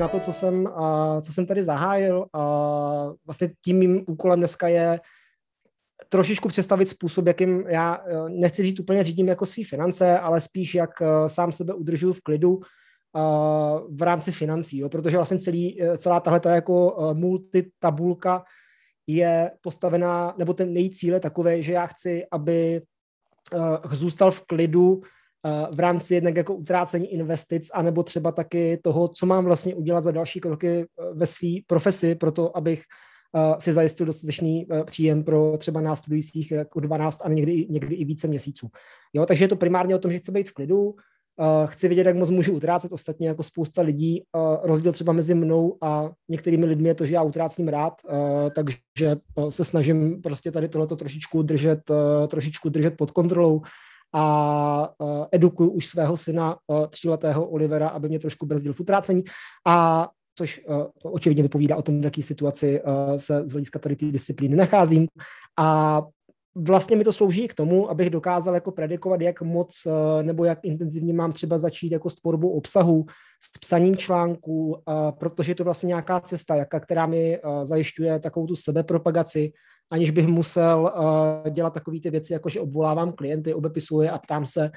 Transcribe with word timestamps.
na 0.00 0.08
to, 0.08 0.20
co 0.20 0.32
jsem, 0.32 0.68
co 1.20 1.32
jsem 1.32 1.46
tady 1.46 1.62
zahájil. 1.62 2.26
Vlastně 3.26 3.50
tím 3.64 3.78
mým 3.78 4.04
úkolem 4.08 4.38
dneska 4.38 4.68
je 4.68 5.00
trošičku 6.08 6.48
představit 6.48 6.86
způsob, 6.86 7.26
jakým 7.26 7.64
já 7.68 7.94
e, 8.06 8.28
nechci 8.28 8.62
říct 8.64 8.80
úplně 8.80 9.04
řídím 9.04 9.28
jako 9.28 9.46
svý 9.46 9.64
finance, 9.64 10.18
ale 10.18 10.40
spíš 10.40 10.74
jak 10.74 11.02
e, 11.02 11.28
sám 11.28 11.52
sebe 11.52 11.74
udržuju 11.74 12.12
v 12.12 12.20
klidu 12.20 12.60
v 13.90 14.02
rámci 14.02 14.32
financí, 14.32 14.78
jo? 14.78 14.88
protože 14.88 15.16
vlastně 15.16 15.38
celý, 15.38 15.80
celá 15.96 16.20
tahle 16.20 16.40
ta 16.40 16.54
jako 16.54 16.96
multitabulka 17.12 18.44
je 19.06 19.50
postavená, 19.60 20.34
nebo 20.38 20.54
ten 20.54 20.76
její 20.76 20.90
cíl 20.90 21.14
je 21.14 21.20
takový, 21.20 21.62
že 21.62 21.72
já 21.72 21.86
chci, 21.86 22.26
aby 22.32 22.82
zůstal 23.92 24.30
v 24.30 24.40
klidu 24.46 25.02
v 25.74 25.80
rámci 25.80 26.14
jednak 26.14 26.36
jako 26.36 26.54
utrácení 26.54 27.12
investic, 27.12 27.70
anebo 27.74 28.02
třeba 28.02 28.32
taky 28.32 28.80
toho, 28.82 29.08
co 29.08 29.26
mám 29.26 29.44
vlastně 29.44 29.74
udělat 29.74 30.00
za 30.00 30.10
další 30.10 30.40
kroky 30.40 30.86
ve 31.14 31.26
své 31.26 31.48
profesi, 31.66 32.14
proto 32.14 32.56
abych 32.56 32.82
si 33.58 33.72
zajistil 33.72 34.06
dostatečný 34.06 34.66
příjem 34.84 35.24
pro 35.24 35.58
třeba 35.58 35.80
následujících 35.80 36.50
jako 36.50 36.80
12 36.80 37.20
a 37.24 37.28
někdy, 37.28 37.66
někdy 37.70 37.94
i 37.94 38.04
více 38.04 38.28
měsíců. 38.28 38.68
Jo, 39.12 39.26
takže 39.26 39.44
je 39.44 39.48
to 39.48 39.56
primárně 39.56 39.94
o 39.94 39.98
tom, 39.98 40.12
že 40.12 40.18
chci 40.18 40.32
být 40.32 40.48
v 40.48 40.52
klidu, 40.52 40.94
chci 41.66 41.88
vědět, 41.88 42.06
jak 42.06 42.16
moc 42.16 42.30
můžu 42.30 42.52
utrácet, 42.52 42.92
ostatně 42.92 43.28
jako 43.28 43.42
spousta 43.42 43.82
lidí. 43.82 44.22
Rozdíl 44.62 44.92
třeba 44.92 45.12
mezi 45.12 45.34
mnou 45.34 45.76
a 45.82 46.10
některými 46.28 46.66
lidmi 46.66 46.88
je 46.88 46.94
to, 46.94 47.04
že 47.04 47.14
já 47.14 47.22
utrácím 47.22 47.68
rád, 47.68 47.92
takže 48.54 49.16
se 49.48 49.64
snažím 49.64 50.22
prostě 50.22 50.50
tady 50.50 50.68
tohleto 50.68 50.96
trošičku 50.96 51.42
držet, 51.42 51.80
trošičku 52.28 52.68
držet 52.68 52.96
pod 52.96 53.10
kontrolou 53.10 53.62
a 54.12 54.94
edukuju 55.32 55.70
už 55.70 55.86
svého 55.86 56.16
syna 56.16 56.56
tříletého 56.90 57.46
Olivera, 57.46 57.88
aby 57.88 58.08
mě 58.08 58.18
trošku 58.18 58.46
brzdil 58.46 58.72
v 58.72 58.80
utrácení 58.80 59.24
a 59.66 60.08
což 60.34 60.60
očividně 61.02 61.42
vypovídá 61.42 61.76
o 61.76 61.82
tom, 61.82 62.00
v 62.00 62.04
jaké 62.04 62.22
situaci 62.22 62.82
se 63.16 63.42
z 63.48 63.52
hlediska 63.52 63.78
tady 63.78 63.96
té 63.96 64.06
disciplíny 64.06 64.56
nacházím. 64.56 65.08
A 65.58 66.02
vlastně 66.54 66.96
mi 66.96 67.04
to 67.04 67.12
slouží 67.12 67.48
k 67.48 67.54
tomu, 67.54 67.90
abych 67.90 68.10
dokázal 68.10 68.54
jako 68.54 68.72
predikovat, 68.72 69.20
jak 69.20 69.42
moc 69.42 69.86
nebo 70.22 70.44
jak 70.44 70.58
intenzivně 70.62 71.14
mám 71.14 71.32
třeba 71.32 71.58
začít 71.58 71.92
jako 71.92 72.10
s 72.10 72.14
tvorbou 72.14 72.50
obsahu, 72.50 73.04
s 73.42 73.58
psaním 73.58 73.96
článků, 73.96 74.82
protože 75.18 75.50
je 75.50 75.56
to 75.56 75.64
vlastně 75.64 75.86
nějaká 75.86 76.20
cesta, 76.20 76.54
jaká, 76.54 76.80
která 76.80 77.06
mi 77.06 77.40
zajišťuje 77.62 78.20
takovou 78.20 78.46
tu 78.46 78.56
sebepropagaci, 78.56 79.52
aniž 79.90 80.10
bych 80.10 80.26
musel 80.26 80.92
dělat 81.50 81.72
takové 81.72 82.00
ty 82.00 82.10
věci, 82.10 82.32
jako 82.32 82.48
že 82.48 82.60
obvolávám 82.60 83.12
klienty, 83.12 83.54
obepisuje 83.54 84.10
a 84.10 84.18
ptám 84.18 84.46
se, 84.46 84.70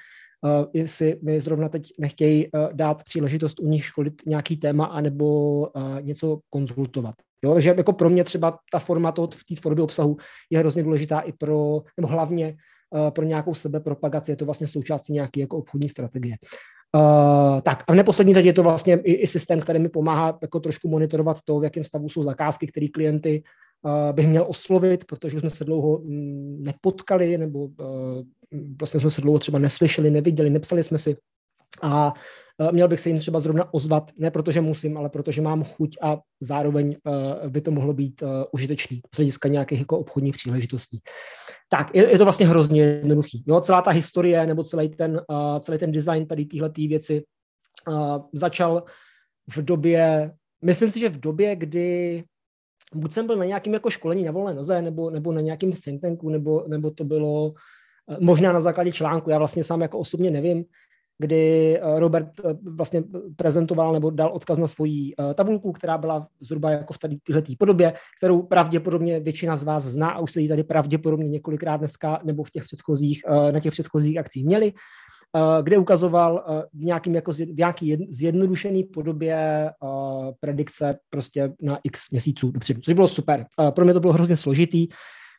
jestli 0.73 1.19
mi 1.23 1.41
zrovna 1.41 1.69
teď 1.69 1.93
nechtějí 1.99 2.47
dát 2.73 3.03
příležitost 3.03 3.59
u 3.59 3.67
nich 3.67 3.85
školit 3.85 4.13
nějaký 4.27 4.57
téma 4.57 4.85
anebo 4.85 5.67
něco 6.01 6.39
konzultovat. 6.49 7.15
Jo, 7.45 7.53
takže 7.53 7.73
jako 7.77 7.93
pro 7.93 8.09
mě 8.09 8.23
třeba 8.23 8.59
ta 8.71 8.79
forma 8.79 9.11
toho, 9.11 9.27
v 9.27 9.43
té 9.49 9.61
tvorbě 9.61 9.83
obsahu 9.83 10.17
je 10.49 10.59
hrozně 10.59 10.83
důležitá 10.83 11.19
i 11.19 11.31
pro, 11.31 11.81
nebo 11.97 12.07
hlavně 12.07 12.55
uh, 12.91 13.09
pro 13.09 13.25
nějakou 13.25 13.53
sebepropagaci, 13.53 14.31
je 14.31 14.35
to 14.35 14.45
vlastně 14.45 14.67
součástí 14.67 15.13
nějaké 15.13 15.39
jako 15.39 15.57
obchodní 15.57 15.89
strategie. 15.89 16.35
Uh, 16.95 17.61
tak 17.61 17.83
a 17.87 17.91
v 17.91 17.95
neposlední 17.95 18.33
řadě 18.33 18.49
je 18.49 18.53
to 18.53 18.63
vlastně 18.63 18.99
i, 19.03 19.13
i 19.13 19.27
systém, 19.27 19.59
který 19.59 19.79
mi 19.79 19.89
pomáhá 19.89 20.37
jako 20.41 20.59
trošku 20.59 20.87
monitorovat 20.87 21.37
to, 21.45 21.59
v 21.59 21.63
jakém 21.63 21.83
stavu 21.83 22.09
jsou 22.09 22.23
zakázky, 22.23 22.67
které 22.67 22.87
klienty 22.87 23.39
uh, 23.39 23.43
bych 24.11 24.27
měl 24.27 24.45
oslovit, 24.47 25.05
protože 25.05 25.39
jsme 25.39 25.49
se 25.49 25.65
dlouho 25.65 25.99
mm, 25.99 26.63
nepotkali, 26.63 27.37
nebo 27.37 27.59
uh, 27.59 27.73
vlastně 28.79 28.99
jsme 28.99 29.09
se 29.09 29.21
dlouho 29.21 29.39
třeba 29.39 29.59
neslyšeli, 29.59 30.11
neviděli, 30.11 30.49
nepsali 30.49 30.83
jsme 30.83 30.97
si. 30.97 31.17
A 31.81 32.13
Eh, 32.61 32.71
měl 32.71 32.87
bych 32.87 32.99
se 32.99 33.09
jim 33.09 33.19
třeba 33.19 33.39
zrovna 33.39 33.73
ozvat, 33.73 34.11
ne 34.17 34.31
protože 34.31 34.61
musím, 34.61 34.97
ale 34.97 35.09
protože 35.09 35.41
mám 35.41 35.63
chuť 35.63 35.97
a 36.01 36.17
zároveň 36.41 36.95
eh, 36.95 37.49
by 37.49 37.61
to 37.61 37.71
mohlo 37.71 37.93
být 37.93 38.23
užitečný 38.51 39.01
z 39.13 39.17
hlediska 39.17 39.49
nějakých 39.49 39.79
jako 39.79 39.99
obchodních 39.99 40.33
příležitostí. 40.33 40.99
Tak, 41.69 41.95
je, 41.95 42.11
je 42.11 42.17
to 42.17 42.23
vlastně 42.23 42.47
hrozně 42.47 42.81
jednoduchý. 42.81 43.43
Jo, 43.47 43.61
celá 43.61 43.81
ta 43.81 43.91
historie 43.91 44.47
nebo 44.47 44.63
celý 44.63 44.89
ten, 44.89 45.21
celý 45.59 45.77
ten 45.77 45.91
design 45.91 46.27
tady 46.27 46.45
téhle 46.45 46.69
věci 46.77 47.23
začal 48.33 48.83
v 49.49 49.57
době, 49.57 50.31
myslím 50.65 50.89
si, 50.89 50.99
že 50.99 51.09
v 51.09 51.19
době, 51.19 51.55
kdy 51.55 52.23
buď 52.95 53.13
jsem 53.13 53.27
byl 53.27 53.35
na 53.35 53.45
nějakém 53.45 53.73
jako 53.73 53.89
školení 53.89 54.23
na 54.23 54.31
volné 54.31 54.53
noze, 54.53 54.81
nebo, 54.81 55.09
nebo 55.09 55.31
na 55.31 55.41
nějakém 55.41 55.71
think 55.71 56.01
tanku, 56.01 56.29
nebo, 56.29 56.63
nebo 56.67 56.91
to 56.91 57.03
bylo 57.03 57.53
možná 58.19 58.53
na 58.53 58.61
základě 58.61 58.91
článku, 58.91 59.29
já 59.29 59.37
vlastně 59.37 59.63
sám 59.63 59.81
jako 59.81 59.99
osobně 59.99 60.31
nevím, 60.31 60.65
kdy 61.19 61.75
eh, 61.77 61.99
Robert 61.99 62.27
eh, 62.39 62.53
vlastně 62.63 63.03
prezentoval 63.35 63.93
nebo 63.93 64.09
dal 64.09 64.31
odkaz 64.33 64.57
na 64.57 64.67
svoji 64.67 65.13
eh, 65.19 65.33
tabulku, 65.33 65.71
která 65.71 65.97
byla 65.97 66.27
zhruba 66.39 66.71
jako 66.71 66.93
v 66.93 66.99
tady 66.99 67.17
této 67.17 67.51
podobě, 67.59 67.93
kterou 68.17 68.41
pravděpodobně 68.41 69.19
většina 69.19 69.55
z 69.55 69.63
vás 69.63 69.83
zná 69.83 70.09
a 70.09 70.19
už 70.19 70.31
se 70.31 70.41
ji 70.41 70.47
tady 70.47 70.63
pravděpodobně 70.63 71.29
několikrát 71.29 71.77
dneska 71.77 72.19
nebo 72.23 72.43
v 72.43 72.51
těch 72.51 72.63
předchozích, 72.63 73.21
na 73.51 73.59
těch 73.59 73.71
předchozích 73.71 74.17
akcích 74.17 74.45
měli, 74.45 74.73
kde 75.61 75.77
ukazoval 75.77 76.45
v, 76.73 76.83
nějakým 76.83 77.15
jako, 77.15 77.31
v 77.31 77.57
nějaký 77.57 78.07
zjednodušený 78.09 78.83
podobě 78.83 79.69
predikce 80.39 80.99
prostě 81.09 81.53
na 81.61 81.79
x 81.83 82.09
měsíců 82.11 82.51
dopředu, 82.51 82.81
což 82.81 82.93
bylo 82.93 83.07
super. 83.07 83.45
Pro 83.75 83.85
mě 83.85 83.93
to 83.93 83.99
bylo 83.99 84.13
hrozně 84.13 84.37
složitý, 84.37 84.87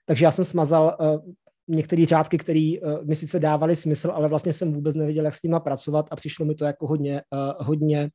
takže 0.07 0.25
já 0.25 0.31
jsem 0.31 0.45
smazal 0.45 0.97
některé 1.69 2.07
řádky, 2.07 2.39
které 2.39 2.71
mi 3.05 3.15
sice 3.15 3.41
dávaly 3.41 3.77
smysl, 3.77 4.11
ale 4.11 4.29
vlastně 4.29 4.53
jsem 4.53 4.73
vůbec 4.73 4.97
nevěděl, 4.97 5.25
jak 5.25 5.35
s 5.35 5.43
nimi 5.43 5.57
pracovat 5.65 6.07
a 6.11 6.17
přišlo 6.17 6.47
mi 6.47 6.55
to 6.55 6.65
jako 6.65 6.87
hodně, 6.87 7.23
hodně 7.59 8.11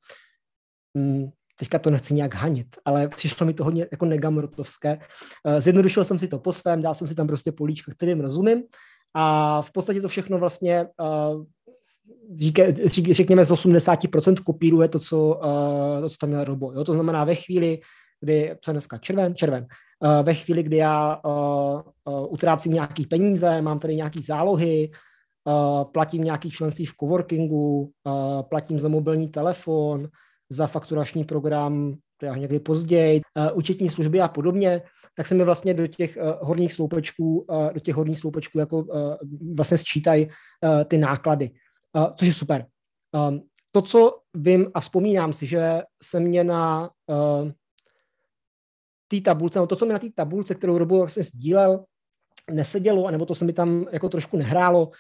um, 0.94 1.32
teďka 1.60 1.80
to 1.80 1.90
nechci 1.90 2.14
nějak 2.14 2.36
hanit, 2.36 2.68
ale 2.86 3.08
přišlo 3.08 3.46
mi 3.46 3.54
to 3.54 3.64
hodně 3.64 3.88
jako 3.92 4.06
negamrotovské. 4.06 5.00
Zjednodušil 5.60 6.04
jsem 6.04 6.20
si 6.20 6.28
to 6.28 6.40
po 6.40 6.54
svém, 6.54 6.82
dal 6.82 6.94
jsem 6.94 7.08
si 7.08 7.16
tam 7.16 7.28
prostě 7.28 7.52
políčko, 7.52 7.92
kterým 7.92 8.20
rozumím 8.20 8.64
a 9.16 9.62
v 9.62 9.72
podstatě 9.72 10.02
to 10.02 10.08
všechno 10.08 10.38
vlastně 10.38 10.88
řekněme 13.12 13.46
z 13.46 13.52
80% 13.52 14.36
kopíruje 14.44 14.88
to, 14.88 15.00
co, 15.00 15.26
uh, 15.26 16.02
to, 16.02 16.10
co 16.10 16.18
tam 16.20 16.30
měl 16.30 16.44
Robo. 16.44 16.72
Jo? 16.72 16.84
To 16.84 16.94
znamená 16.94 17.24
ve 17.24 17.36
chvíli, 17.36 17.80
kdy, 18.22 18.56
co 18.62 18.72
dneska, 18.72 18.98
červen, 18.98 19.36
červen, 19.36 19.68
uh, 20.00 20.26
ve 20.26 20.34
chvíli, 20.34 20.64
kdy 20.64 20.78
já 20.78 21.22
uh, 21.26 21.82
utrácím 22.34 22.74
nějaký 22.74 23.06
peníze, 23.06 23.62
mám 23.62 23.80
tady 23.80 23.96
nějaký 23.96 24.22
zálohy, 24.22 24.92
platím 25.92 26.24
nějaký 26.24 26.52
členství 26.52 26.86
v 26.86 26.94
coworkingu, 27.00 27.92
platím 28.50 28.80
za 28.80 28.88
mobilní 28.88 29.28
telefon, 29.28 30.08
za 30.50 30.68
fakturační 30.68 31.24
program, 31.24 31.96
je 32.24 32.40
někdy 32.40 32.60
později, 32.60 33.22
účetní 33.54 33.90
služby 33.90 34.22
a 34.22 34.28
podobně, 34.28 34.82
tak 35.16 35.28
se 35.28 35.36
mi 35.36 35.44
vlastně 35.44 35.74
do 35.74 35.88
těch 35.88 36.18
horních 36.42 36.74
sloupečků, 36.74 37.46
do 37.74 37.80
těch 37.80 37.96
horních 37.96 38.20
sloupečků 38.20 38.60
jako 38.60 38.86
vlastně 39.56 39.78
sčítají 39.78 40.30
ty 40.88 40.98
náklady, 40.98 41.52
uh, 41.96 42.12
což 42.16 42.28
je 42.28 42.34
super. 42.34 42.66
Um, 43.30 43.42
to, 43.72 43.82
co 43.82 44.20
vím 44.34 44.72
a 44.74 44.80
vzpomínám 44.80 45.34
si, 45.34 45.46
že 45.46 45.82
se 46.04 46.20
mě 46.20 46.44
na 46.44 46.90
uh, 47.08 47.52
té 49.08 49.22
tabulce, 49.22 49.60
no 49.60 49.68
to, 49.68 49.76
co 49.76 49.86
mi 49.86 49.94
na 49.94 50.00
té 50.00 50.08
tabulce, 50.16 50.56
kterou 50.56 50.78
Robo 50.78 50.98
vlastně 50.98 51.24
sdílel, 51.24 51.86
nesedělo, 52.52 53.06
anebo 53.06 53.26
to 53.26 53.36
se 53.36 53.46
mi 53.46 53.54
tam 53.54 53.86
jako 53.92 54.10
trošku 54.10 54.38
nehrálo, 54.38 54.92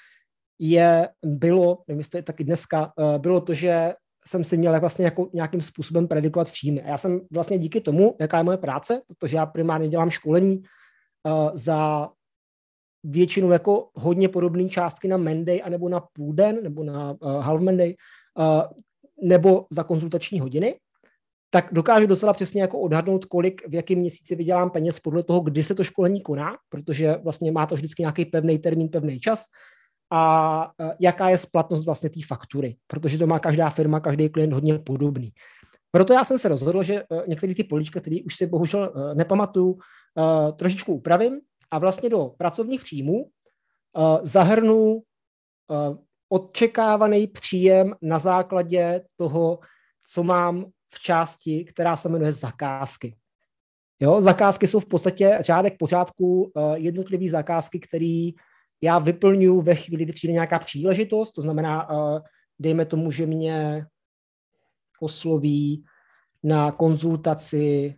je, 0.60 1.10
bylo, 1.26 1.84
nevím, 1.88 2.00
jestli 2.00 2.12
to 2.12 2.18
je 2.18 2.24
taky 2.24 2.44
dneska, 2.44 2.94
uh, 2.98 3.18
bylo 3.18 3.42
to, 3.42 3.54
že 3.54 3.94
jsem 4.28 4.44
si 4.44 4.58
měl 4.58 4.80
vlastně 4.80 5.06
jako 5.06 5.30
nějakým 5.34 5.62
způsobem 5.62 6.08
predikovat 6.08 6.48
příjmy. 6.48 6.81
A 6.81 6.88
já 6.88 6.98
jsem 6.98 7.22
vlastně 7.34 7.58
díky 7.58 7.81
tomu, 7.81 8.16
jaká 8.19 8.38
je 8.38 8.44
moje 8.44 8.58
práce, 8.58 9.02
protože 9.08 9.38
já 9.38 9.46
primárně 9.46 9.90
dělám 9.90 10.10
školení 10.10 10.58
uh, 10.58 11.50
za 11.54 12.10
většinou 13.04 13.51
jako 13.51 13.90
hodně 13.94 14.30
podobné 14.30 14.69
částky 14.69 15.07
na 15.07 15.18
Menday, 15.18 15.62
anebo 15.63 15.90
na 15.90 16.00
půl 16.13 16.34
den, 16.34 16.63
nebo 16.63 16.84
na 16.84 17.12
uh, 17.12 17.42
half 17.42 17.62
Menday, 17.62 17.96
uh, 18.40 18.62
nebo 19.28 19.66
za 19.72 19.84
konzultační 19.84 20.40
hodiny 20.40 20.75
tak 21.50 21.69
dokážu 21.74 22.07
docela 22.07 22.34
přesně 22.34 22.62
jako 22.62 22.80
odhadnout, 22.80 23.25
kolik 23.25 23.68
v 23.68 23.75
jakém 23.75 24.00
měsíci 24.00 24.36
vydělám 24.36 24.69
peněz 24.69 25.00
podle 25.00 25.24
toho, 25.24 25.40
kdy 25.40 25.63
se 25.63 25.75
to 25.75 25.84
školení 25.84 26.22
koná, 26.22 26.57
protože 26.69 27.18
vlastně 27.24 27.51
má 27.51 27.66
to 27.66 27.75
vždycky 27.75 28.04
nějaký 28.04 28.25
pevný 28.25 28.60
termín, 28.60 28.90
pevný 28.90 29.19
čas 29.19 29.46
a 30.12 30.72
e, 30.80 30.96
jaká 31.00 31.30
je 31.30 31.38
splatnost 31.38 31.86
vlastně 31.86 32.10
té 32.10 32.19
faktury, 32.28 32.75
protože 32.88 33.18
to 33.18 33.28
má 33.28 33.40
každá 33.40 33.69
firma, 33.69 34.00
každý 34.00 34.30
klient 34.30 34.54
hodně 34.54 34.80
podobný. 34.80 35.30
Proto 35.92 36.13
já 36.13 36.24
jsem 36.24 36.40
se 36.40 36.48
rozhodl, 36.48 36.84
že 36.84 37.04
některé 37.28 37.56
ty 37.56 37.63
políčka, 37.63 38.00
které 38.00 38.18
už 38.25 38.36
si 38.36 38.46
bohužel 38.46 38.94
nepamatuju, 39.13 39.78
trošičku 40.56 40.94
upravím 40.94 41.40
a 41.71 41.80
vlastně 41.80 42.10
do 42.10 42.33
pracovních 42.38 42.81
příjmů 42.81 43.30
zahrnu 44.21 45.01
očekávaný 46.30 47.27
příjem 47.27 47.95
na 48.01 48.19
základě 48.19 49.06
toho, 49.16 49.60
co 50.07 50.24
mám 50.24 50.66
v 50.94 51.00
části, 51.00 51.66
která 51.66 51.95
se 51.95 52.10
jmenuje 52.10 52.33
zakázky. 52.33 53.16
Jo, 54.00 54.21
zakázky 54.21 54.68
jsou 54.68 54.80
v 54.80 54.86
podstatě 54.86 55.38
řádek 55.42 55.77
pořádku 55.80 56.44
uh, 56.44 56.74
jednotlivý 56.74 57.30
zakázky, 57.30 57.80
který 57.80 58.31
já 58.81 59.00
vyplňuji 59.00 59.62
ve 59.62 59.75
chvíli, 59.75 60.04
kdy 60.04 60.13
přijde 60.13 60.33
nějaká 60.33 60.60
příležitost, 60.60 61.31
to 61.31 61.42
znamená, 61.42 61.88
dejme 62.60 62.86
tomu, 62.86 63.12
že 63.12 63.25
mě 63.25 63.86
osloví 65.00 65.86
na 66.44 66.72
konzultaci 66.72 67.95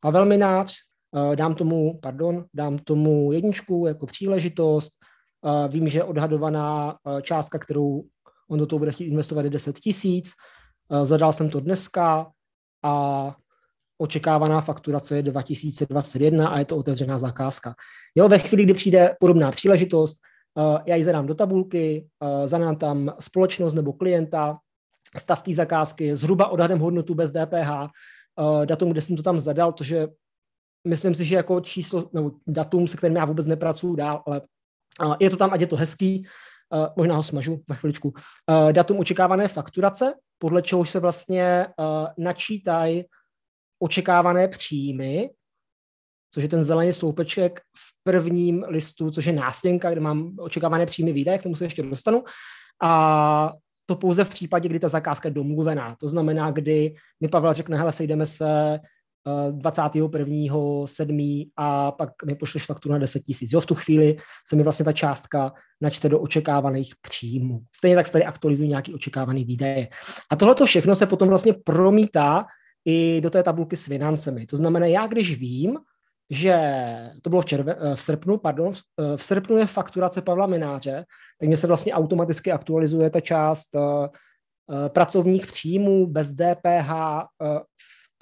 Pavel 0.00 0.26
Minář, 0.26 0.74
dám 1.34 1.54
tomu, 1.54 1.98
pardon, 2.02 2.44
dám 2.54 2.78
tomu 2.78 3.32
jedničku 3.32 3.86
jako 3.86 4.06
příležitost, 4.06 4.92
uh, 5.42 5.72
vím, 5.72 5.88
že 5.88 6.04
odhadovaná 6.04 6.92
uh, 6.92 7.20
částka, 7.20 7.58
kterou 7.58 8.04
on 8.50 8.58
do 8.58 8.66
toho 8.66 8.78
bude 8.78 8.92
chtít 8.92 9.06
investovat 9.06 9.44
je 9.44 9.50
10 9.50 9.78
tisíc, 9.78 10.30
zadal 11.02 11.32
jsem 11.32 11.50
to 11.50 11.60
dneska 11.60 12.30
a 12.82 13.34
očekávaná 13.98 14.60
fakturace 14.60 15.16
je 15.16 15.22
2021 15.22 16.48
a 16.48 16.58
je 16.58 16.64
to 16.64 16.76
otevřená 16.76 17.18
zakázka. 17.18 17.74
Jo, 18.14 18.28
ve 18.28 18.38
chvíli, 18.38 18.64
kdy 18.64 18.74
přijde 18.74 19.16
podobná 19.20 19.50
příležitost, 19.50 20.16
já 20.86 20.96
ji 20.96 21.04
zadám 21.04 21.26
do 21.26 21.34
tabulky, 21.34 22.06
zadám 22.44 22.76
tam 22.76 23.14
společnost 23.20 23.74
nebo 23.74 23.92
klienta, 23.92 24.58
stav 25.16 25.42
té 25.42 25.54
zakázky, 25.54 26.16
zhruba 26.16 26.48
odhadem 26.48 26.78
hodnotu 26.78 27.14
bez 27.14 27.30
DPH, 27.32 27.70
datum, 28.64 28.90
kde 28.90 29.00
jsem 29.00 29.16
to 29.16 29.22
tam 29.22 29.38
zadal, 29.38 29.72
to, 29.72 29.84
že 29.84 30.08
myslím 30.86 31.14
si, 31.14 31.24
že 31.24 31.36
jako 31.36 31.60
číslo, 31.60 32.10
nebo 32.12 32.30
datum, 32.46 32.86
se 32.86 32.96
kterým 32.96 33.16
já 33.16 33.24
vůbec 33.24 33.46
nepracuju 33.46 33.96
dál, 33.96 34.22
ale 34.26 34.42
je 35.20 35.30
to 35.30 35.36
tam, 35.36 35.52
ať 35.52 35.60
je 35.60 35.66
to 35.66 35.76
hezký, 35.76 36.26
možná 36.96 37.16
ho 37.16 37.22
smažu 37.22 37.62
za 37.68 37.74
chviličku. 37.74 38.12
Datum 38.72 38.98
očekávané 38.98 39.48
fakturace, 39.48 40.14
podle 40.38 40.62
čehož 40.62 40.90
se 40.90 41.00
vlastně 41.00 41.66
načítají 42.18 43.04
očekávané 43.82 44.48
příjmy, 44.48 45.30
což 46.34 46.42
je 46.42 46.48
ten 46.48 46.64
zelený 46.64 46.92
sloupeček 46.92 47.60
v 47.60 48.02
prvním 48.04 48.64
listu, 48.68 49.10
což 49.10 49.24
je 49.24 49.32
nástěnka, 49.32 49.90
kde 49.90 50.00
mám 50.00 50.36
očekávané 50.38 50.86
příjmy 50.86 51.12
výdaje, 51.12 51.38
k 51.38 51.42
tomu 51.42 51.54
se 51.54 51.64
ještě 51.64 51.82
dostanu. 51.82 52.24
A 52.82 53.52
to 53.86 53.96
pouze 53.96 54.24
v 54.24 54.28
případě, 54.28 54.68
kdy 54.68 54.78
ta 54.78 54.88
zakázka 54.88 55.28
je 55.28 55.34
domluvená. 55.34 55.96
To 56.00 56.08
znamená, 56.08 56.50
kdy 56.50 56.94
mi 57.20 57.28
Pavel 57.28 57.54
řekne, 57.54 57.76
hele, 57.76 57.92
sejdeme 57.92 58.26
se 58.26 58.80
21.7. 59.26 61.42
Eh, 61.42 61.44
a 61.56 61.92
pak 61.92 62.10
mi 62.24 62.34
pošleš 62.34 62.66
fakturu 62.66 62.92
na 62.92 62.98
10 62.98 63.20
tisíc. 63.20 63.52
Jo, 63.52 63.60
v 63.60 63.66
tu 63.66 63.74
chvíli 63.74 64.16
se 64.48 64.56
mi 64.56 64.62
vlastně 64.62 64.84
ta 64.84 64.92
částka 64.92 65.52
načte 65.80 66.08
do 66.08 66.20
očekávaných 66.20 66.94
příjmů. 67.00 67.60
Stejně 67.76 67.96
tak 67.96 68.06
se 68.06 68.12
tady 68.12 68.24
aktualizují 68.24 68.68
nějaký 68.68 68.94
očekávaný 68.94 69.44
výdaje. 69.44 69.88
A 70.30 70.36
tohle 70.36 70.54
to 70.54 70.66
všechno 70.66 70.94
se 70.94 71.06
potom 71.06 71.28
vlastně 71.28 71.54
promítá 71.64 72.46
i 72.84 73.20
do 73.20 73.30
té 73.30 73.42
tabulky 73.42 73.76
s 73.76 73.86
financemi. 73.86 74.46
To 74.46 74.56
znamená, 74.56 74.86
já 74.86 75.06
když 75.06 75.38
vím, 75.38 75.78
že 76.30 76.56
to 77.22 77.30
bylo 77.30 77.42
v, 77.42 77.44
červe, 77.44 77.76
eh, 77.80 77.96
v 77.96 78.02
srpnu, 78.02 78.38
pardon, 78.38 78.72
v, 78.72 78.82
v 79.16 79.24
srpnu 79.24 79.56
je 79.56 79.66
fakturace 79.66 80.22
Pavla 80.22 80.46
Mináře, 80.46 81.04
tak 81.40 81.46
mě 81.46 81.56
se 81.56 81.66
vlastně 81.66 81.94
automaticky 81.94 82.52
aktualizuje 82.52 83.10
ta 83.10 83.20
část 83.20 83.68
uh, 83.74 84.88
pracovních 84.88 85.46
příjmů 85.46 86.06
bez 86.06 86.32
DPH 86.32 86.90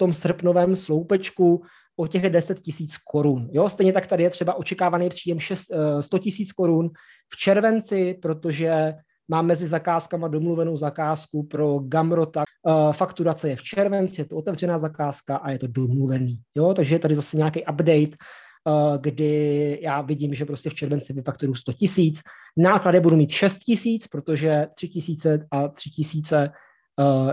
tom 0.03 0.13
srpnovém 0.13 0.75
sloupečku 0.75 1.63
o 1.97 2.07
těch 2.07 2.29
10 2.29 2.59
tisíc 2.59 2.97
korun. 2.97 3.49
Jo, 3.51 3.69
stejně 3.69 3.93
tak 3.93 4.07
tady 4.07 4.23
je 4.23 4.29
třeba 4.29 4.53
očekávaný 4.53 5.09
příjem 5.09 5.39
6, 5.39 5.71
uh, 5.71 5.99
100 5.99 6.19
tisíc 6.19 6.51
korun 6.51 6.89
v 7.33 7.37
červenci, 7.37 8.19
protože 8.21 8.93
mám 9.27 9.45
mezi 9.45 9.67
zakázkama 9.67 10.27
domluvenou 10.27 10.75
zakázku 10.75 11.43
pro 11.43 11.79
Gamrota. 11.79 12.43
Uh, 12.63 12.91
fakturace 12.91 13.49
je 13.49 13.55
v 13.55 13.63
červenci, 13.63 14.21
je 14.21 14.25
to 14.25 14.35
otevřená 14.35 14.77
zakázka 14.77 15.35
a 15.35 15.51
je 15.51 15.59
to 15.59 15.67
domluvený. 15.67 16.37
Jo? 16.55 16.73
Takže 16.73 16.95
je 16.95 16.99
tady 16.99 17.15
zase 17.15 17.37
nějaký 17.37 17.63
update, 17.63 18.17
uh, 18.67 18.97
kdy 19.01 19.79
já 19.81 20.01
vidím, 20.01 20.33
že 20.33 20.45
prostě 20.45 20.69
v 20.69 20.73
červenci 20.73 21.13
vyfakturuju 21.13 21.55
100 21.55 21.73
tisíc. 21.73 22.21
Náklady 22.57 22.99
budu 22.99 23.15
mít 23.15 23.31
6 23.31 23.57
tisíc, 23.57 24.07
protože 24.07 24.67
3 24.75 24.87
tisíce 24.87 25.47
a 25.51 25.67
3 25.67 25.89
tisíce 25.89 26.51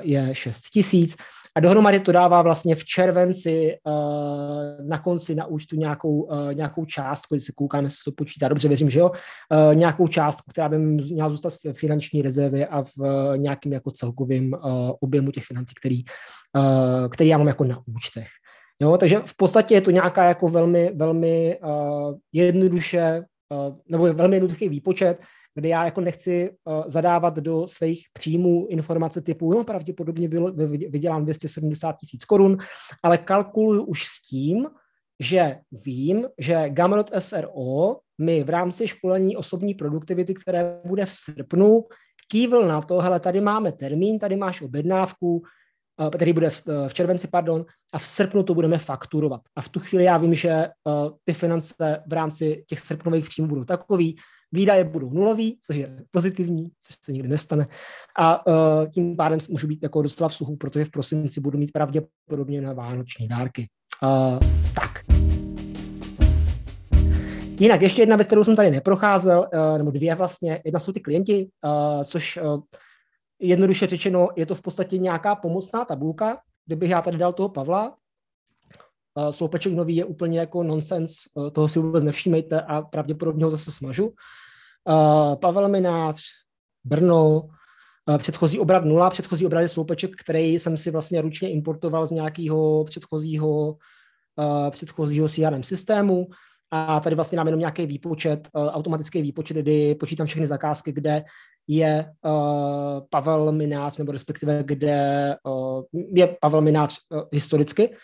je 0.03 0.35
6 0.35 0.61
tisíc. 0.73 1.17
A 1.57 1.61
dohromady 1.61 2.01
to 2.01 2.13
dává 2.13 2.43
vlastně 2.43 2.75
v 2.75 2.85
červenci 2.85 3.77
uh, 3.85 4.89
na 4.89 4.99
konci 4.99 5.35
na 5.35 5.47
účtu 5.47 5.77
nějakou, 5.77 6.23
uh, 6.23 6.55
nějakou 6.55 6.85
částku, 6.85 7.35
když 7.35 7.45
se 7.45 7.53
koukáme, 7.53 7.87
jestli 7.87 8.13
to 8.13 8.13
počítá, 8.17 8.49
dobře 8.49 8.69
věřím, 8.69 8.91
že 8.91 9.01
jo, 9.01 9.11
uh, 9.11 9.75
nějakou 9.75 10.09
částku, 10.09 10.51
která 10.51 10.69
by 10.69 10.79
měla 10.79 11.29
zůstat 11.29 11.53
v 11.53 11.73
finanční 11.73 12.23
rezervě 12.23 12.67
a 12.67 12.83
v 12.83 13.33
nějakým 13.37 13.73
jako 13.73 13.91
celkovým 13.91 14.57
objemu 15.01 15.31
těch 15.31 15.45
financí, 15.45 15.75
který, 15.81 16.03
který 17.11 17.29
já 17.29 17.39
mám 17.39 17.49
jako 17.49 17.65
na 17.65 17.83
účtech. 17.97 18.29
Jo, 18.83 18.97
takže 18.97 19.19
v 19.19 19.37
podstatě 19.37 19.75
je 19.75 19.81
to 19.81 19.91
nějaká 19.91 20.25
jako 20.25 20.49
velmi, 20.49 20.93
velmi 20.95 21.59
jednoduše, 22.33 23.25
nebo 23.89 24.13
velmi 24.13 24.37
jednoduchý 24.37 24.69
výpočet, 24.69 25.19
kde 25.55 25.69
já 25.69 25.85
jako 25.85 26.01
nechci 26.01 26.51
uh, 26.51 26.85
zadávat 26.87 27.37
do 27.37 27.67
svých 27.67 28.07
příjmů 28.13 28.67
informace 28.71 29.21
typu, 29.21 29.53
no 29.53 29.65
pravděpodobně 29.65 30.29
vydělám 30.89 31.23
270 31.23 31.97
tisíc 31.97 32.25
korun, 32.25 32.57
ale 33.03 33.19
kalkuluju 33.19 33.85
už 33.85 34.05
s 34.05 34.23
tím, 34.23 34.67
že 35.21 35.57
vím, 35.73 36.27
že 36.39 36.69
Gamrot 36.69 37.11
SRO 37.19 37.97
mi 38.21 38.45
v 38.45 38.51
rámci 38.51 38.89
školení 38.89 39.37
osobní 39.37 39.75
produktivity, 39.75 40.35
které 40.35 40.81
bude 40.85 41.07
v 41.07 41.13
srpnu, 41.13 41.85
kývl 42.29 42.69
na 42.69 42.83
to, 42.83 42.99
hele, 42.99 43.21
tady 43.21 43.41
máme 43.41 43.73
termín, 43.73 44.19
tady 44.19 44.37
máš 44.37 44.63
objednávku, 44.63 45.43
eh, 46.01 46.11
který 46.17 46.33
bude 46.33 46.51
v, 46.51 46.63
eh, 46.69 46.89
v 46.89 46.95
červenci, 46.95 47.29
pardon, 47.29 47.65
a 47.93 47.99
v 47.99 48.07
srpnu 48.07 48.43
to 48.43 48.55
budeme 48.55 48.79
fakturovat. 48.79 49.41
A 49.57 49.61
v 49.61 49.69
tu 49.69 49.81
chvíli 49.81 50.05
já 50.05 50.17
vím, 50.17 50.35
že 50.35 50.69
ty 51.25 51.33
finance 51.33 52.03
v 52.07 52.13
rámci 52.13 52.65
těch 52.67 52.81
srpnových 52.81 53.25
příjmů 53.25 53.49
budou 53.49 53.65
takový, 53.65 54.17
výdaje 54.53 54.85
budou 54.85 55.11
nulový, 55.11 55.59
což 55.63 55.77
je 55.77 56.05
pozitivní, 56.11 56.71
což 56.81 56.97
se 57.05 57.13
nikdy 57.13 57.29
nestane. 57.29 57.67
A 58.19 58.47
uh, 58.47 58.55
tím 58.91 59.17
pádem 59.17 59.39
můžu 59.51 59.67
být 59.67 59.83
jako 59.83 60.03
dostala 60.03 60.29
v 60.29 60.35
suchu, 60.35 60.57
protože 60.57 60.85
v 60.85 60.91
prosinci 60.91 61.41
budu 61.41 61.59
mít 61.59 61.73
pravděpodobně 61.73 62.61
na 62.61 62.73
vánoční 62.73 63.29
dárky. 63.29 63.69
Uh, 64.03 64.39
tak. 64.75 64.91
Jinak 67.61 67.83
ještě 67.83 68.03
jedna 68.03 68.17
věc, 68.17 68.27
kterou 68.27 68.45
jsem 68.45 68.57
tady 68.57 68.71
neprocházel, 68.71 69.49
uh, 69.55 69.79
nebo 69.79 69.91
dvě 69.91 70.15
vlastně. 70.15 70.63
Jedna 70.65 70.81
jsou 70.81 70.93
ty 70.93 71.01
klienti, 71.01 71.49
uh, 71.65 72.05
což 72.05 72.37
uh, 72.43 72.61
jednoduše 73.41 73.87
řečeno 73.87 74.29
je 74.37 74.47
to 74.47 74.55
v 74.55 74.63
podstatě 74.63 74.99
nějaká 74.99 75.35
pomocná 75.35 75.85
tabulka. 75.85 76.39
Kdybych 76.67 76.91
já 76.91 77.03
tady 77.03 77.19
dal 77.19 77.33
toho 77.33 77.49
Pavla, 77.49 77.97
sloupeček 79.31 79.73
nový 79.73 79.97
je 79.97 80.05
úplně 80.05 80.41
jako 80.41 80.63
nonsens, 80.63 81.13
uh, 81.35 81.51
toho 81.51 81.69
si 81.69 81.79
vůbec 81.79 82.05
nevšímejte 82.05 82.61
a 82.61 82.83
pravděpodobně 82.83 83.45
ho 83.45 83.51
zase 83.51 83.73
smažu. 83.73 84.13
Pavel 85.41 85.69
Minář, 85.69 86.23
Brno, 86.85 87.41
uh, 87.41 88.19
předchozí 88.19 88.59
obrat 88.59 88.85
nula, 88.85 89.11
předchozí 89.11 89.47
obrat 89.47 89.61
je 89.61 89.69
sloupeček, 89.69 90.11
který 90.21 90.59
jsem 90.59 90.77
si 90.77 90.91
vlastně 90.91 91.21
ručně 91.21 91.51
importoval 91.51 92.07
z 92.07 92.11
nějakého 92.11 92.85
předchozího, 92.85 93.77
uh, 94.37 94.71
předchozího 94.71 95.29
CRM 95.29 95.63
systému. 95.63 96.27
A 96.73 97.01
tady 97.01 97.15
vlastně 97.15 97.37
mám 97.37 97.47
jenom 97.47 97.61
nějaký 97.61 97.87
výpočet, 97.87 98.49
automatický 98.55 99.23
výpočet, 99.23 99.57
kdy 99.57 99.95
počítám 99.95 100.27
všechny 100.27 100.47
zakázky, 100.47 100.93
kde 100.93 101.25
je 101.69 102.13
uh, 102.25 103.07
Pavel 103.11 103.53
Minář, 103.53 103.97
nebo 103.97 104.13
respektive 104.13 104.63
kde 104.67 105.37
uh, 105.45 105.83
je 106.15 106.37
Pavel 106.41 106.61
Minář 106.61 106.99
uh, 107.09 107.23
historicky. 107.33 107.97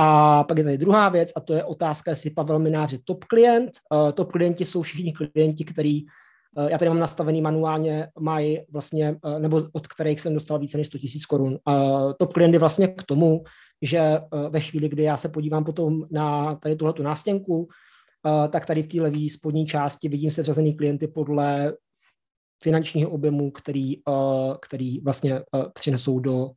A 0.00 0.44
pak 0.44 0.58
je 0.58 0.64
tady 0.64 0.78
druhá 0.78 1.08
věc, 1.08 1.32
a 1.36 1.40
to 1.40 1.54
je 1.54 1.64
otázka, 1.64 2.10
jestli 2.10 2.30
Pavel 2.30 2.58
Minář 2.58 2.92
je 2.92 2.98
top 3.04 3.24
klient. 3.24 3.70
Uh, 3.92 4.12
top 4.12 4.32
klienti 4.32 4.64
jsou 4.64 4.82
všichni 4.82 5.12
klienti, 5.12 5.64
který 5.64 6.04
uh, 6.04 6.68
já 6.68 6.78
tady 6.78 6.88
mám 6.88 6.98
nastavený 6.98 7.40
manuálně, 7.40 8.08
mají 8.20 8.60
vlastně, 8.70 9.16
uh, 9.24 9.38
nebo 9.38 9.62
od 9.72 9.86
kterých 9.86 10.20
jsem 10.20 10.34
dostal 10.34 10.58
více 10.58 10.78
než 10.78 10.86
100 10.86 10.98
000 10.98 11.08
korun. 11.28 11.58
Top 12.18 12.32
klient 12.32 12.52
je 12.52 12.58
vlastně 12.58 12.88
k 12.88 13.02
tomu, 13.02 13.44
že 13.82 14.20
ve 14.48 14.60
chvíli, 14.60 14.88
kdy 14.88 15.02
já 15.02 15.16
se 15.16 15.28
podívám 15.28 15.64
potom 15.64 16.02
na 16.10 16.54
tady 16.54 16.76
tuhletu 16.76 17.02
nástěnku, 17.02 17.56
uh, 17.56 17.68
tak 18.48 18.66
tady 18.66 18.82
v 18.82 18.88
té 18.88 19.00
levé 19.00 19.30
spodní 19.30 19.66
části 19.66 20.08
vidím 20.08 20.30
seřazený 20.30 20.76
klienty 20.76 21.08
podle 21.08 21.72
finančního 22.62 23.10
objemu, 23.10 23.50
který, 23.50 24.02
který 24.60 25.00
vlastně 25.00 25.42
přinesou 25.74 26.20
do 26.20 26.50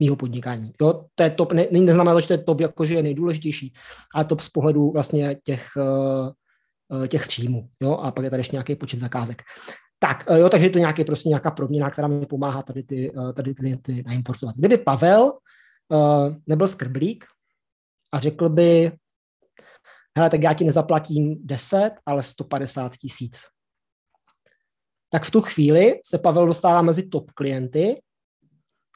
mýho 0.00 0.16
podnikání. 0.16 0.72
Jo, 0.80 1.04
to 1.14 1.22
je 1.22 1.30
top, 1.30 1.52
ne, 1.52 1.66
neznamená 1.70 2.14
to, 2.14 2.20
že 2.20 2.26
to 2.26 2.32
je 2.32 2.38
top, 2.38 2.60
jakože 2.60 2.94
je 2.94 3.02
nejdůležitější, 3.02 3.74
ale 4.14 4.24
top 4.24 4.40
z 4.40 4.48
pohledu 4.48 4.90
vlastně 4.90 5.36
těch, 5.44 5.68
uh, 5.76 7.06
těch 7.06 7.26
příjmů. 7.26 7.68
Jo, 7.82 7.92
a 7.92 8.10
pak 8.10 8.24
je 8.24 8.30
tady 8.30 8.40
ještě 8.40 8.56
nějaký 8.56 8.76
počet 8.76 9.00
zakázek. 9.00 9.42
Tak, 9.98 10.24
jo, 10.36 10.48
takže 10.48 10.66
je 10.66 10.70
to 10.70 10.78
nějaký, 10.78 11.04
prostě 11.04 11.28
nějaká 11.28 11.50
proměna, 11.50 11.90
která 11.90 12.08
mi 12.08 12.26
pomáhá 12.26 12.62
tady 12.62 12.82
ty, 12.82 13.12
tady 13.36 13.50
ty 13.50 13.54
klienty 13.54 14.02
naimportovat. 14.06 14.56
Kdyby 14.56 14.78
Pavel 14.78 15.32
uh, 15.88 16.34
nebyl 16.46 16.68
skrblík 16.68 17.24
a 18.12 18.20
řekl 18.20 18.48
by, 18.48 18.92
hele, 20.16 20.30
tak 20.30 20.42
já 20.42 20.54
ti 20.54 20.64
nezaplatím 20.64 21.46
10, 21.46 21.90
ale 22.06 22.22
150 22.22 22.96
tisíc. 22.96 23.42
Tak 25.10 25.24
v 25.24 25.30
tu 25.30 25.40
chvíli 25.40 26.00
se 26.06 26.18
Pavel 26.18 26.46
dostává 26.46 26.82
mezi 26.82 27.08
top 27.08 27.30
klienty 27.30 28.02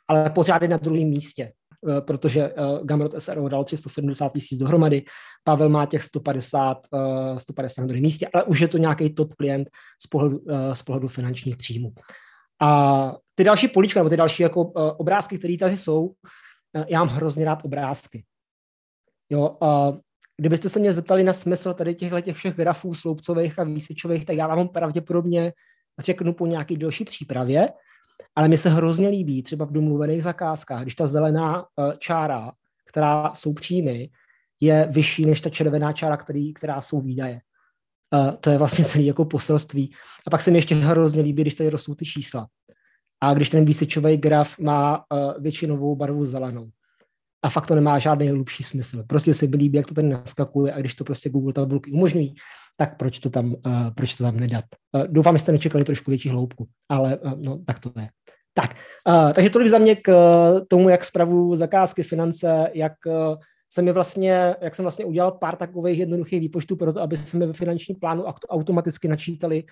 ale 0.08 0.30
pořád 0.30 0.62
je 0.62 0.68
na 0.68 0.76
druhém 0.76 1.08
místě, 1.08 1.52
eh, 1.88 2.00
protože 2.00 2.52
uh, 2.52 2.86
Gamrot 2.86 3.14
SRO 3.18 3.48
dal 3.48 3.64
370 3.64 4.32
tisíc 4.32 4.58
dohromady, 4.58 5.02
Pavel 5.44 5.68
má 5.68 5.86
těch 5.86 6.02
150, 6.02 6.78
uh, 6.92 7.36
150 7.36 7.82
na 7.82 7.86
druhém 7.86 8.02
místě, 8.02 8.28
ale 8.34 8.44
už 8.44 8.60
je 8.60 8.68
to 8.68 8.78
nějaký 8.78 9.14
top 9.14 9.34
klient 9.34 9.68
z 10.02 10.06
pohledu, 10.06 10.40
z 10.72 10.82
pohledu 10.82 11.08
finančních 11.08 11.56
příjmů. 11.56 11.92
A 12.62 13.12
ty 13.34 13.44
další 13.44 13.68
políčka, 13.68 14.00
nebo 14.00 14.10
ty 14.10 14.16
další 14.16 14.42
jako 14.42 14.62
obrázky, 14.96 15.38
které 15.38 15.56
tady 15.56 15.78
jsou, 15.78 16.12
já 16.88 16.98
mám 16.98 17.08
hrozně 17.08 17.44
rád 17.44 17.58
obrázky. 17.64 18.24
Jo, 19.30 19.56
uh, 19.62 19.98
kdybyste 20.36 20.68
se 20.68 20.78
mě 20.78 20.92
zeptali 20.92 21.24
na 21.24 21.32
smysl 21.32 21.74
tady 21.74 21.94
těchto 21.94 22.20
těch 22.20 22.36
všech 22.36 22.56
grafů 22.56 22.94
sloupcových 22.94 23.58
a 23.58 23.64
výsečových, 23.64 24.24
tak 24.24 24.36
já 24.36 24.46
vám 24.46 24.68
pravděpodobně 24.68 25.52
řeknu 25.98 26.32
po 26.32 26.46
nějaké 26.46 26.76
další 26.76 27.04
přípravě, 27.04 27.68
ale 28.36 28.48
mi 28.48 28.56
se 28.56 28.70
hrozně 28.70 29.08
líbí 29.08 29.42
třeba 29.42 29.64
v 29.64 29.72
domluvených 29.72 30.22
zakázkách, 30.22 30.82
když 30.82 30.94
ta 30.94 31.06
zelená 31.06 31.58
uh, 31.58 31.92
čára, 31.98 32.52
která 32.88 33.34
jsou 33.34 33.52
příjmy, 33.52 34.10
je 34.60 34.88
vyšší 34.90 35.26
než 35.26 35.40
ta 35.40 35.50
červená 35.50 35.92
čára, 35.92 36.16
který, 36.16 36.54
která 36.54 36.80
jsou 36.80 37.00
výdaje. 37.00 37.40
Uh, 38.14 38.30
to 38.30 38.50
je 38.50 38.58
vlastně 38.58 38.84
celý 38.84 39.06
jako 39.06 39.24
poselství. 39.24 39.92
A 40.26 40.30
pak 40.30 40.42
se 40.42 40.50
mi 40.50 40.58
ještě 40.58 40.74
hrozně 40.74 41.22
líbí, 41.22 41.42
když 41.42 41.54
tady 41.54 41.70
rostou 41.70 41.94
ty 41.94 42.04
čísla. 42.04 42.48
A 43.20 43.34
když 43.34 43.50
ten 43.50 43.64
výsečový 43.64 44.16
graf 44.16 44.58
má 44.58 44.96
uh, 44.96 45.32
většinovou 45.42 45.96
barvu 45.96 46.26
zelenou. 46.26 46.70
A 47.42 47.50
fakt 47.50 47.66
to 47.66 47.74
nemá 47.74 47.98
žádný 47.98 48.28
hlubší 48.28 48.62
smysl. 48.62 49.04
Prostě 49.06 49.34
se 49.34 49.46
líbí, 49.46 49.76
jak 49.76 49.86
to 49.86 49.94
tady 49.94 50.08
naskakuje 50.08 50.72
a 50.72 50.80
když 50.80 50.94
to 50.94 51.04
prostě 51.04 51.30
Google 51.30 51.52
tabulky 51.52 51.92
umožňují, 51.92 52.34
tak 52.76 52.96
proč 52.96 53.20
to 53.20 53.30
tam, 53.30 53.46
uh, 53.46 53.90
proč 53.94 54.14
to 54.14 54.24
tam 54.24 54.36
nedat? 54.36 54.64
Uh, 54.92 55.02
doufám, 55.06 55.34
že 55.34 55.38
jste 55.38 55.52
nečekali 55.52 55.84
trošku 55.84 56.10
větší 56.10 56.28
hloubku, 56.28 56.68
ale 56.88 57.18
uh, 57.18 57.32
no, 57.36 57.58
tak 57.66 57.78
to 57.78 57.92
je. 58.00 58.08
Tak, 58.54 58.76
uh, 59.08 59.32
takže 59.32 59.50
tolik 59.50 59.68
za 59.68 59.78
mě 59.78 59.96
k 59.96 60.08
uh, 60.08 60.60
tomu, 60.68 60.88
jak 60.88 61.04
zpravu 61.04 61.56
zakázky, 61.56 62.02
finance, 62.02 62.70
jak 62.74 62.92
uh, 63.06 63.36
jsem 63.72 63.84
mi 63.84 63.92
vlastně, 63.92 64.56
jak 64.60 64.74
jsem 64.74 64.82
vlastně 64.82 65.04
udělal 65.04 65.32
pár 65.32 65.56
takových 65.56 65.98
jednoduchých 65.98 66.40
výpočtů 66.40 66.76
pro 66.76 66.92
to, 66.92 67.00
aby 67.00 67.16
se 67.16 67.36
mi 67.36 67.46
ve 67.46 67.52
finančním 67.52 67.96
plánu 68.00 68.24
automaticky 68.48 69.08
načítali 69.08 69.64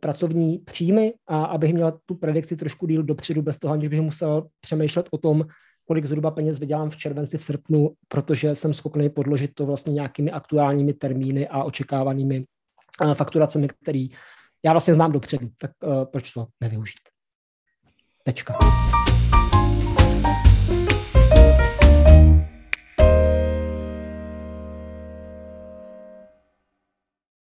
pracovní 0.00 0.58
příjmy 0.58 1.14
a 1.26 1.44
abych 1.44 1.72
měl 1.72 1.98
tu 2.06 2.14
predikci 2.14 2.56
trošku 2.56 2.86
díl 2.86 3.02
dopředu, 3.02 3.42
bez 3.42 3.58
toho, 3.58 3.74
aniž 3.74 3.88
bych 3.88 4.00
musel 4.00 4.46
přemýšlet 4.60 5.08
o 5.10 5.18
tom, 5.18 5.44
kolik 5.86 6.06
zhruba 6.06 6.30
peněz 6.30 6.58
vydělám 6.58 6.90
v 6.90 6.96
červenci, 6.96 7.38
v 7.38 7.44
srpnu, 7.44 7.90
protože 8.08 8.54
jsem 8.54 8.74
schopný 8.74 9.08
podložit 9.08 9.54
to 9.54 9.66
vlastně 9.66 9.92
nějakými 9.92 10.30
aktuálními 10.30 10.92
termíny 10.92 11.48
a 11.48 11.62
očekávanými 11.62 12.44
uh, 13.02 13.14
fakturacemi, 13.14 13.68
který 13.68 14.08
já 14.64 14.72
vlastně 14.72 14.94
znám 14.94 15.12
dopředu, 15.12 15.48
tak 15.58 15.70
uh, 15.84 16.04
proč 16.04 16.32
to 16.32 16.46
nevyužít? 16.60 17.00
Tečka. 18.22 18.58